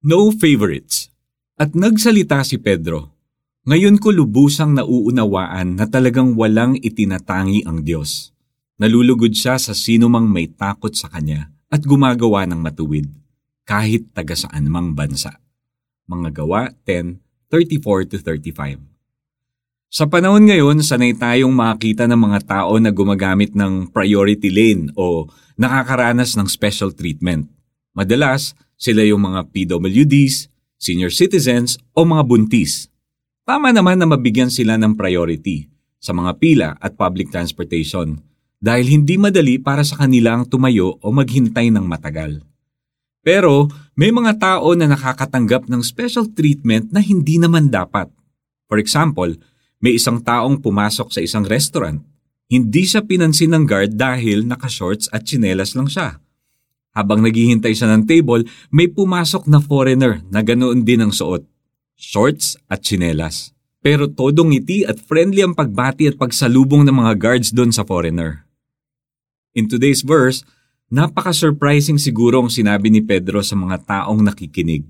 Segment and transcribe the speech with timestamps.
[0.00, 1.12] No favorites.
[1.60, 3.12] At nagsalita si Pedro,
[3.68, 8.32] Ngayon ko lubusang nauunawaan na talagang walang itinatangi ang Diyos.
[8.80, 13.12] Nalulugod siya sa sinumang may takot sa Kanya at gumagawa ng matuwid,
[13.68, 15.36] kahit taga saan mang bansa.
[16.08, 18.80] Mga gawa 10:34-35
[19.92, 25.28] Sa panahon ngayon, sanay tayong makita ng mga tao na gumagamit ng priority lane o
[25.60, 27.52] nakakaranas ng special treatment.
[27.92, 30.48] Madalas, sila yung mga PWDs,
[30.80, 32.88] senior citizens o mga buntis.
[33.44, 35.68] Tama naman na mabigyan sila ng priority
[36.00, 38.16] sa mga pila at public transportation
[38.56, 42.40] dahil hindi madali para sa kanilang tumayo o maghintay ng matagal.
[43.20, 48.08] Pero may mga tao na nakakatanggap ng special treatment na hindi naman dapat.
[48.64, 49.36] For example,
[49.80, 52.00] may isang taong pumasok sa isang restaurant.
[52.48, 56.16] Hindi siya pinansin ng guard dahil naka-shorts at tsinelas lang siya.
[56.90, 58.42] Habang naghihintay siya ng table,
[58.74, 61.46] may pumasok na foreigner na ganoon din ang suot.
[61.94, 63.54] Shorts at chinelas.
[63.80, 68.44] Pero todong ngiti at friendly ang pagbati at pagsalubong ng mga guards doon sa foreigner.
[69.54, 70.42] In today's verse,
[70.90, 74.84] napaka-surprising siguro ang sinabi ni Pedro sa mga taong nakikinig.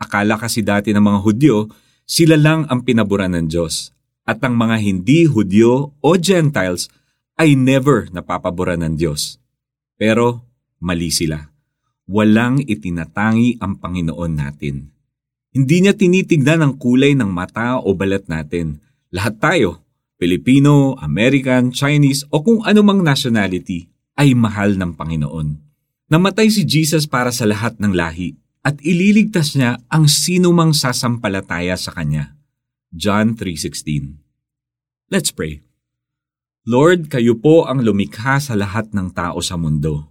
[0.00, 1.56] Akala kasi dati ng mga Hudyo,
[2.08, 3.92] sila lang ang pinaboran ng Diyos.
[4.24, 6.86] At ang mga hindi Hudyo o Gentiles
[7.40, 9.40] ay never napapaboran ng Diyos.
[9.96, 10.49] Pero
[10.80, 11.52] mali sila.
[12.10, 14.90] Walang itinatangi ang Panginoon natin.
[15.54, 18.82] Hindi niya tinitignan ang kulay ng mata o balat natin.
[19.14, 19.82] Lahat tayo,
[20.18, 23.86] Pilipino, American, Chinese o kung anumang nationality,
[24.18, 25.48] ay mahal ng Panginoon.
[26.10, 31.94] Namatay si Jesus para sa lahat ng lahi at ililigtas niya ang sinumang sasampalataya sa
[31.96, 32.36] Kanya.
[32.92, 34.18] John 3.16
[35.08, 35.62] Let's pray.
[36.68, 40.10] Lord, kayo po ang lumikha sa lahat ng tao sa mundo.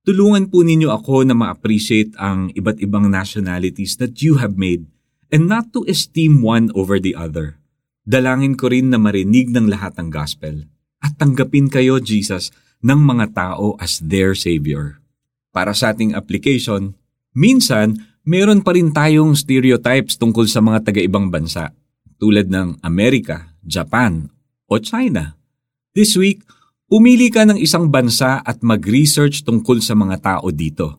[0.00, 4.88] Tulungan po ninyo ako na ma-appreciate ang iba't ibang nationalities that you have made
[5.28, 7.60] and not to esteem one over the other.
[8.08, 10.64] Dalangin ko rin na marinig ng lahat ang gospel
[11.04, 12.48] at tanggapin kayo, Jesus,
[12.80, 15.04] ng mga tao as their Savior.
[15.52, 16.96] Para sa ating application,
[17.36, 21.76] minsan meron pa rin tayong stereotypes tungkol sa mga taga-ibang bansa
[22.16, 24.32] tulad ng Amerika, Japan,
[24.64, 25.36] o China.
[25.92, 26.40] This week,
[26.90, 30.98] Umili ka ng isang bansa at mag-research tungkol sa mga tao dito.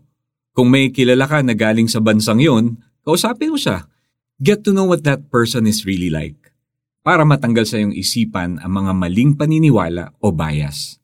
[0.55, 3.91] Kung may kilala ka na galing sa bansang yon, kausapin mo siya.
[4.39, 6.55] Get to know what that person is really like.
[7.03, 10.95] Para matanggal sa iyong isipan ang mga maling paniniwala o bias.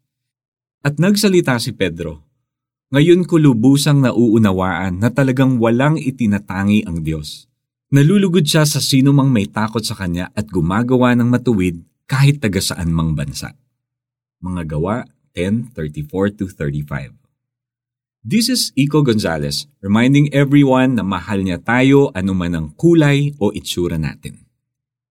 [0.87, 2.23] At nagsalita si Pedro,
[2.87, 7.51] Ngayon ko lubusang nauunawaan na talagang walang itinatangi ang Diyos.
[7.91, 12.63] Nalulugod siya sa sino mang may takot sa Kanya at gumagawa ng matuwid kahit taga
[12.63, 13.51] saan mang bansa.
[14.37, 15.03] Mga Gawa
[15.33, 17.13] 10:34-35.
[18.25, 24.01] This is Iko Gonzalez reminding everyone na mahal niya tayo anuman ang kulay o itsura
[24.01, 24.46] natin.